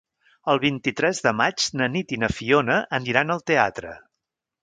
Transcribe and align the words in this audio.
El 0.53 0.59
vint-i-tres 0.61 1.19
de 1.25 1.33
maig 1.41 1.67
na 1.81 1.89
Nit 1.97 2.15
i 2.17 2.19
na 2.23 2.31
Fiona 2.39 2.79
aniran 3.01 3.35
al 3.35 3.47
teatre. 3.53 3.93